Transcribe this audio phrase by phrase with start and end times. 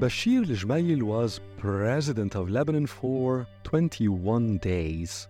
[0.00, 5.26] Bashir al-Jumayl was president of Lebanon for 21 days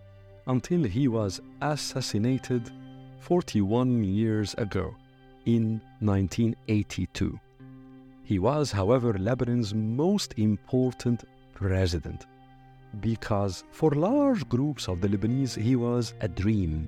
[0.46, 2.70] until he was assassinated
[3.20, 4.94] 41 years ago
[5.46, 7.40] in 1982.
[8.24, 11.24] He was, however, Lebanon's most important
[11.54, 12.26] president
[13.00, 16.86] because for large groups of the Lebanese he was a dream,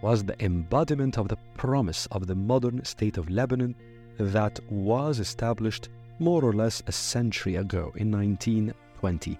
[0.00, 3.74] was the embodiment of the promise of the modern state of Lebanon
[4.16, 5.88] that was established
[6.20, 9.38] more or less a century ago in 1920.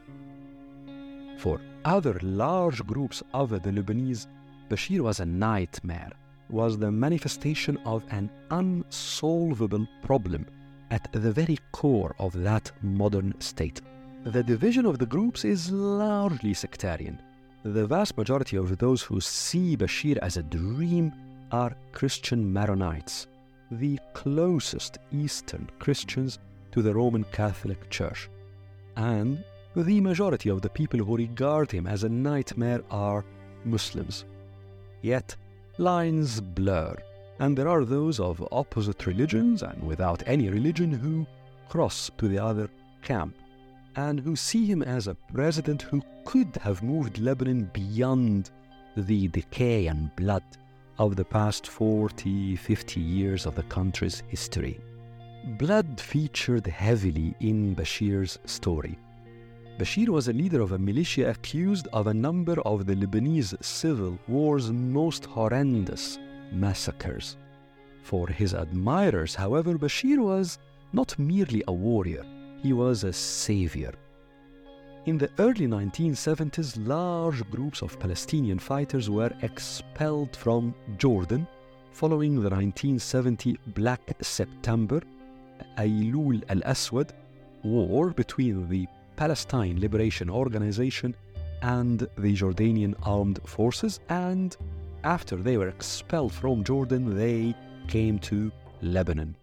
[1.38, 4.26] For other large groups of the Lebanese,
[4.68, 6.10] Bashir was a nightmare,
[6.48, 10.46] was the manifestation of an unsolvable problem
[10.90, 13.80] at the very core of that modern state.
[14.24, 17.18] The division of the groups is largely sectarian.
[17.62, 21.12] The vast majority of those who see Bashir as a dream
[21.52, 23.26] are Christian Maronites,
[23.70, 26.38] the closest Eastern Christians
[26.72, 28.28] to the Roman Catholic Church.
[28.96, 29.42] And
[29.76, 33.24] the majority of the people who regard him as a nightmare are
[33.64, 34.24] Muslims.
[35.02, 35.36] Yet,
[35.78, 36.96] lines blur,
[37.38, 41.26] and there are those of opposite religions and without any religion who
[41.68, 42.68] cross to the other
[43.02, 43.34] camp
[43.96, 48.50] and who see him as a president who could have moved Lebanon beyond
[48.96, 50.44] the decay and blood
[50.98, 54.80] of the past 40, 50 years of the country's history.
[55.44, 58.98] Blood featured heavily in Bashir's story.
[59.78, 64.18] Bashir was a leader of a militia accused of a number of the Lebanese civil
[64.28, 66.18] war's most horrendous
[66.52, 67.38] massacres.
[68.02, 70.58] For his admirers, however, Bashir was
[70.92, 72.24] not merely a warrior,
[72.62, 73.92] he was a savior.
[75.06, 81.46] In the early 1970s, large groups of Palestinian fighters were expelled from Jordan
[81.92, 85.00] following the 1970 Black September,
[85.76, 87.12] Al Aswad,
[87.62, 91.14] war between the Palestine Liberation Organization
[91.62, 94.56] and the Jordanian armed forces, and
[95.04, 97.54] after they were expelled from Jordan, they
[97.88, 98.50] came to
[98.82, 99.36] Lebanon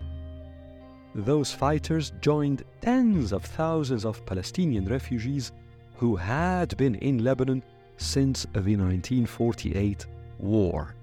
[1.17, 5.51] those fighters joined tens of thousands of Palestinian refugees
[5.95, 7.63] who had been in Lebanon
[7.97, 10.05] since the 1948
[10.37, 10.93] war.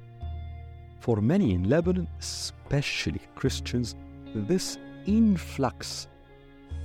[1.01, 3.97] For many in Lebanon, especially Christians,
[4.35, 6.09] this influx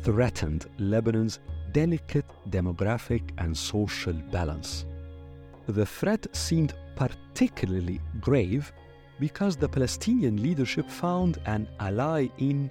[0.04, 1.40] threatened Lebanon's
[1.72, 4.86] delicate demographic and social balance.
[5.68, 8.72] The threat seemed particularly grave
[9.20, 12.70] because the Palestinian leadership found an ally in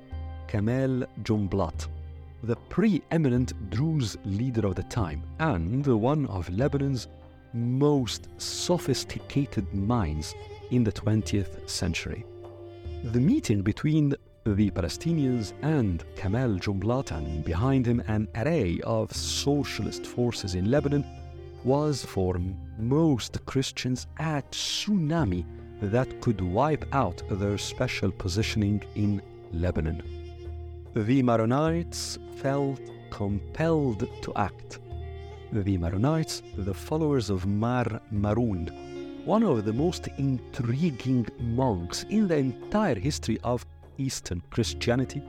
[0.48, 1.86] Kamal Jumblat,
[2.42, 7.08] the preeminent Druze leader of the time and one of Lebanon's
[7.52, 10.34] most sophisticated minds
[10.70, 12.24] in the 20th century.
[13.04, 14.14] The meeting between
[14.56, 21.04] the Palestinians and Kamal Jumblat and behind him an array of socialist forces in Lebanon
[21.64, 22.40] was for
[22.78, 25.44] most Christians a tsunami
[25.80, 29.22] that could wipe out their special positioning in
[29.52, 30.02] Lebanon
[30.94, 32.80] the Maronites felt
[33.10, 34.80] compelled to act.
[35.52, 42.36] The Maronites, the followers of Mar Maroon, one of the most intriguing monks in the
[42.36, 43.64] entire history of
[43.98, 45.22] Eastern Christianity,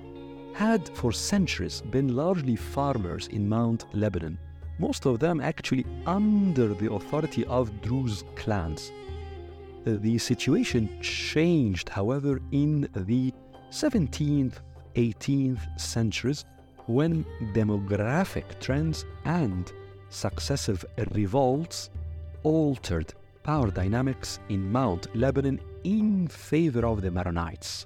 [0.54, 4.38] had for centuries been largely farmers in Mount Lebanon,
[4.78, 8.92] most of them actually under the authority of Druze clans.
[9.86, 13.34] Uh, the situation changed, however, in the
[13.72, 14.56] 17th
[14.96, 16.46] 18th centuries
[16.88, 19.72] when demographic trends and
[20.10, 21.90] successive revolts
[22.44, 23.14] altered
[23.44, 27.86] power dynamics in Mount Lebanon in favor of the Maronites.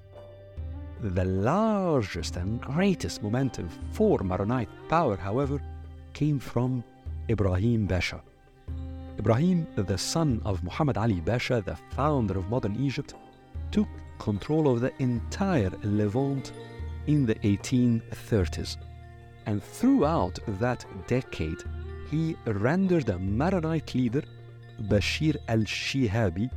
[1.03, 5.61] The largest and greatest momentum for Maronite power, however,
[6.13, 6.81] came from
[7.29, 8.21] Ibrahim Pasha.
[9.19, 13.15] Ibrahim, the son of Muhammad Ali Pasha, the founder of modern Egypt,
[13.69, 16.53] took control of the entire Levant
[17.07, 18.77] in the 1830s.
[19.45, 21.65] And throughout that decade,
[22.09, 24.23] he rendered the Maronite leader
[24.83, 26.49] Bashir al Shihabi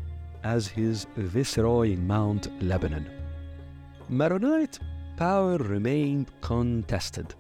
[0.45, 3.16] as his viceroy in Mount Lebanon.
[4.09, 4.79] Maronite
[5.17, 7.35] power remained contested.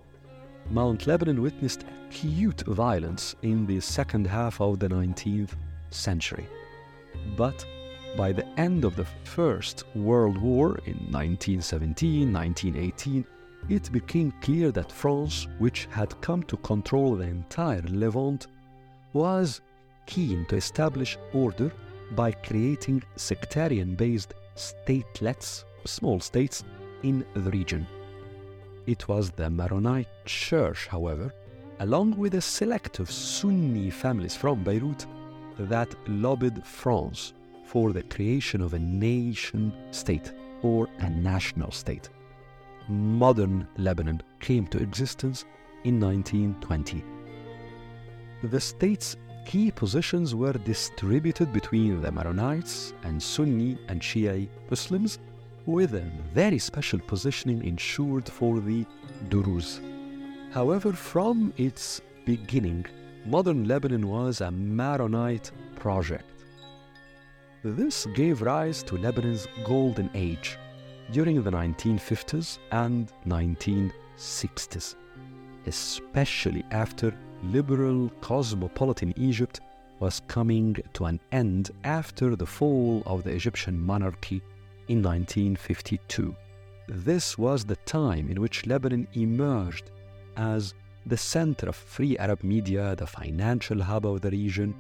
[0.70, 5.52] Mount Lebanon witnessed acute violence in the second half of the 19th
[5.90, 6.48] century.
[7.36, 7.64] But
[8.16, 13.24] by the end of the First World War in 1917 1918,
[13.68, 18.48] it became clear that France, which had come to control the entire Levant,
[19.12, 19.60] was
[20.06, 21.70] keen to establish order
[22.16, 26.64] by creating sectarian based statelets, small states,
[27.02, 27.86] in the region.
[28.86, 31.32] It was the Maronite Church, however,
[31.80, 35.06] along with a select of Sunni families from Beirut,
[35.58, 37.32] that lobbied France
[37.64, 42.08] for the creation of a nation state or a national state.
[42.88, 45.44] Modern Lebanon came to existence
[45.84, 47.04] in 1920.
[48.44, 55.18] The state's key positions were distributed between the Maronites and Sunni and Shia Muslims,
[55.66, 58.86] with a very special positioning ensured for the
[59.28, 59.80] Druze.
[60.52, 62.86] However, from its beginning,
[63.24, 66.24] modern Lebanon was a Maronite project.
[67.64, 70.56] This gave rise to Lebanon's golden age
[71.10, 74.94] during the 1950s and 1960s,
[75.66, 79.60] especially after liberal cosmopolitan Egypt
[79.98, 84.42] was coming to an end after the fall of the Egyptian monarchy
[84.88, 86.34] in 1952.
[86.88, 89.90] This was the time in which Lebanon emerged
[90.36, 90.74] as
[91.06, 94.74] the center of free Arab media, the financial hub of the region,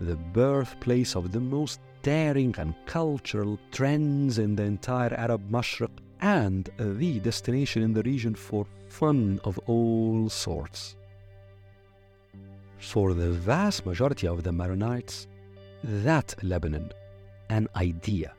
[0.00, 5.90] the birthplace of the most daring and cultural trends in the entire Arab Mashriq,
[6.20, 10.96] and the destination in the region for fun of all sorts.
[12.78, 15.26] For the vast majority of the Maronites,
[15.82, 16.92] that Lebanon,
[17.50, 18.32] an idea,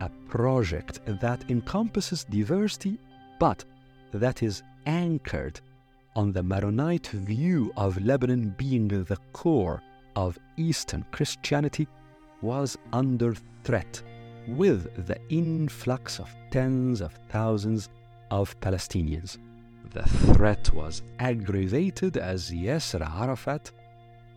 [0.00, 2.98] a project that encompasses diversity,
[3.38, 3.64] but
[4.12, 5.60] that is anchored
[6.16, 9.82] on the Maronite view of Lebanon being the core
[10.16, 11.88] of Eastern Christianity,
[12.40, 14.02] was under threat
[14.46, 17.88] with the influx of tens of thousands
[18.30, 19.38] of Palestinians.
[19.90, 23.70] The threat was aggravated as Yasser Arafat,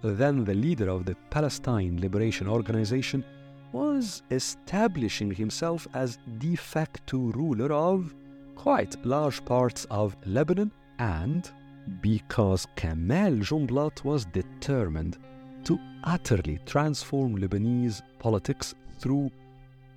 [0.03, 3.23] then the leader of the Palestine Liberation Organization,
[3.71, 8.13] was establishing himself as de facto ruler of
[8.55, 11.51] quite large parts of Lebanon and
[12.01, 15.17] because Kamal Jumblat was determined
[15.63, 19.31] to utterly transform Lebanese politics through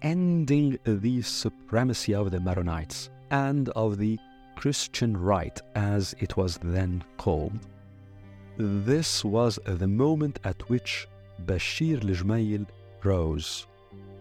[0.03, 4.19] ending the supremacy of the Maronites and of the
[4.57, 7.59] Christian right, as it was then called.
[8.57, 11.09] This was the moment at which
[11.47, 12.67] Bashir al
[13.05, 13.67] rose.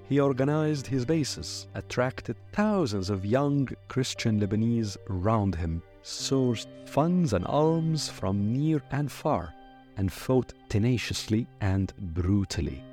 [0.08, 7.46] He organized his bases, attracted thousands of young Christian Lebanese around him, sourced funds and
[7.46, 9.54] alms from near and far,
[9.98, 12.84] and fought tenaciously and brutally.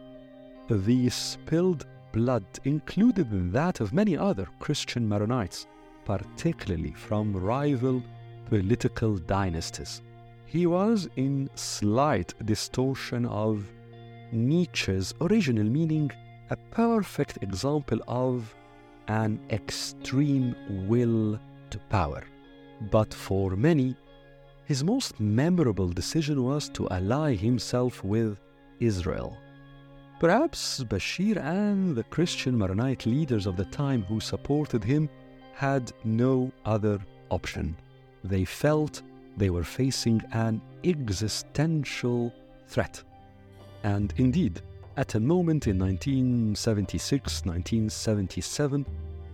[0.69, 5.67] The spilled blood included that of many other Christian Maronites,
[6.05, 8.03] particularly from rival
[8.49, 10.03] political dynasties.
[10.47, 13.65] He was in slight distortion of
[14.32, 16.11] Nietzsche's original meaning,
[16.50, 18.55] a perfect example of
[19.08, 20.55] an extreme
[20.88, 21.38] will
[21.70, 22.25] to power.
[22.90, 23.96] But for many,
[24.64, 28.38] his most memorable decision was to ally himself with
[28.81, 29.37] Israel.
[30.19, 35.08] Perhaps Bashir and the Christian Maronite leaders of the time who supported him
[35.55, 36.99] had no other
[37.31, 37.76] option.
[38.25, 39.02] They felt
[39.37, 42.32] they were facing an existential
[42.67, 43.02] threat.
[43.87, 44.62] And indeed,
[44.97, 48.85] at a moment in 1976 1977,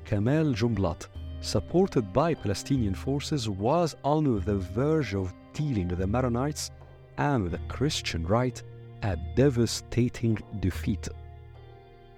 [0.05, 1.07] Kamal Jumblat,
[1.41, 6.71] supported by Palestinian forces, was on the verge of dealing the Maronites
[7.17, 8.63] and the Christian right
[9.03, 11.09] a devastating defeat.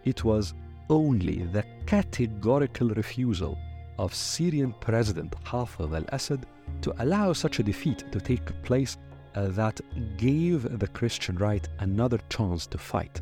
[0.05, 0.55] It was
[0.91, 3.57] only the categorical refusal
[3.97, 6.47] of Syrian President Hafez al Assad
[6.81, 8.99] to allow such a defeat to take place
[9.35, 9.81] Uh, that
[10.17, 13.21] gave the Christian right another chance to fight.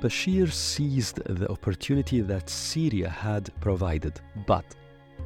[0.00, 4.64] Bashir seized the opportunity that Syria had provided, but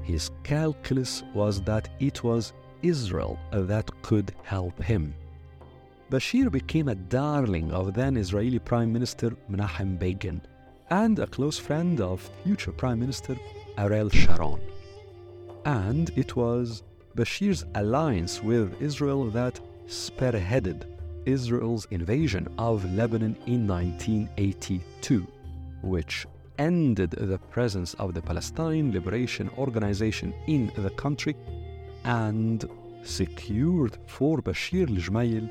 [0.03, 5.15] his calculus was that it was Israel that could help him.
[6.11, 10.43] Bashir became a darling of then Israeli Prime Minister Menachem Begin
[10.91, 13.37] and a close friend of future Prime Minister
[13.79, 14.61] Ariel Sharon.
[15.65, 16.83] And it was
[17.17, 20.85] Bashir's alliance with Israel that spearheaded
[21.27, 25.27] Israel's invasion of Lebanon in 1982,
[25.83, 26.27] which
[26.59, 31.37] ended the presence of the Palestine Liberation Organization in the country
[32.05, 32.69] and
[33.05, 35.49] secured for Bashir al-Jumayl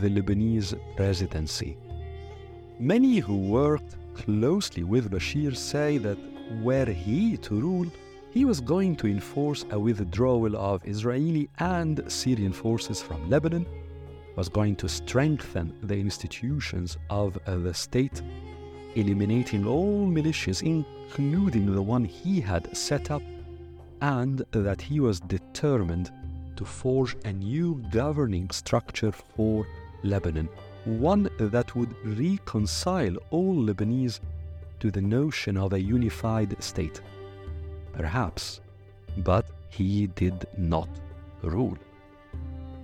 [0.00, 1.76] the Lebanese presidency.
[2.78, 6.18] Many who worked closely with Bashir say that
[6.62, 7.86] were he to rule,
[8.36, 13.64] he was going to enforce a withdrawal of Israeli and Syrian forces from Lebanon,
[14.36, 18.20] was going to strengthen the institutions of uh, the state,
[18.94, 23.22] eliminating all militias, including the one he had set up,
[24.02, 26.12] and that he was determined
[26.56, 29.66] to forge a new governing structure for
[30.02, 30.50] Lebanon,
[30.84, 34.20] one that would reconcile all Lebanese
[34.80, 37.00] to the notion of a unified state.
[37.96, 38.60] Perhaps,
[39.18, 40.88] but he did not
[41.42, 41.78] rule.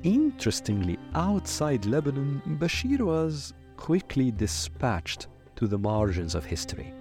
[0.03, 6.93] Interestingly, outside Lebanon, Bashir was quickly dispatched to the margins of history.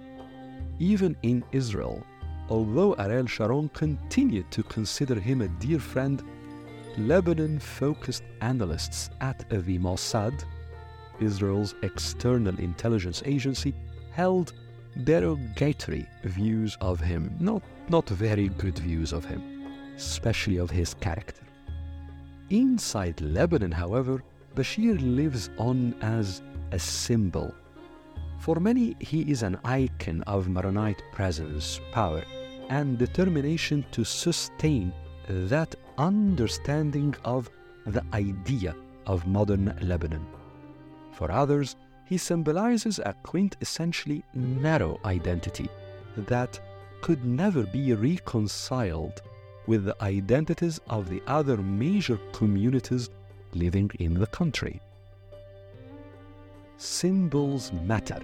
[0.78, 2.04] Even in Israel,
[2.48, 6.22] although Ariel Sharon continued to consider him a dear friend,
[6.98, 10.44] Lebanon focused analysts at the Mossad,
[11.20, 13.74] Israel's external intelligence agency,
[14.12, 14.52] held
[15.04, 17.62] derogatory views of him, not,
[17.92, 19.42] not very good views of him,
[19.96, 21.44] especially of his character.
[22.48, 24.24] Inside Lebanon, however,
[24.56, 27.54] Bashir lives on as a symbol.
[28.38, 32.22] For many, he is an icon of Maronite presence, power,
[32.70, 34.92] and determination to sustain
[35.28, 37.50] that understanding of
[37.86, 38.74] the idea
[39.06, 40.26] of modern Lebanon.
[41.12, 45.68] For others, he symbolizes a quintessentially narrow identity
[46.16, 46.58] that
[47.02, 49.20] could never be reconciled
[49.66, 53.10] with the identities of the other major communities
[53.54, 54.80] living in the country.
[56.78, 58.20] Symbols matter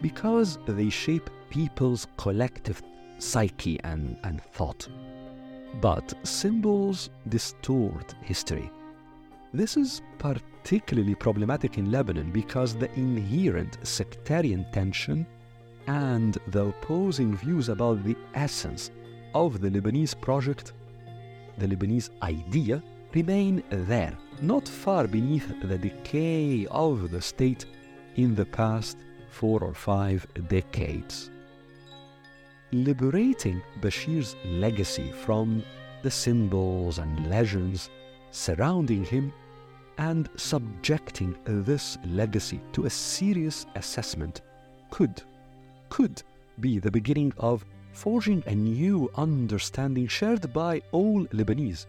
[0.00, 2.82] because they shape people's collective
[3.18, 4.88] psyche and, and thought.
[5.80, 8.70] But symbols distort history.
[9.52, 15.26] This is particularly problematic in Lebanon because the inherent sectarian tension
[15.86, 18.90] and the opposing views about the essence
[19.34, 20.72] of the Lebanese project,
[21.58, 22.82] the Lebanese idea,
[23.14, 27.66] remain there, not far beneath the decay of the state
[28.16, 28.98] in the past
[29.30, 31.30] four or five decades.
[32.72, 35.62] Liberating Bashir's legacy from
[36.02, 37.90] the symbols and legends
[38.30, 39.32] surrounding him
[39.98, 44.40] and subjecting this legacy to a serious assessment
[44.90, 45.22] could,
[45.94, 46.24] could
[46.58, 51.86] be the beginning of forging a new understanding shared by all Lebanese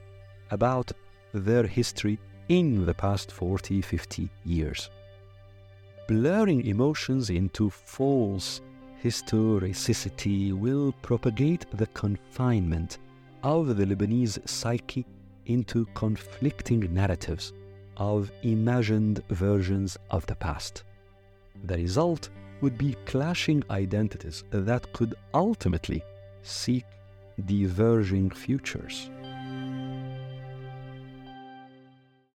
[0.52, 0.92] about
[1.34, 2.20] their history
[2.50, 4.92] in the past 40, 50 years.
[6.08, 8.62] Blurring emotions into false
[9.02, 13.00] historicity will propagate the confinement
[13.42, 15.04] of the Lebanese psyche
[15.48, 17.54] into conflicting narratives
[17.98, 20.84] of imagined versions of the past.
[21.64, 22.30] The result
[22.62, 26.04] would be clashing identities that could ultimately
[26.44, 26.86] seek
[27.46, 29.10] diverging futures.